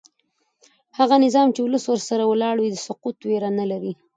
[0.97, 3.93] هغه نظام چې ولس ورسره ولاړ وي د سقوط ویره نه لري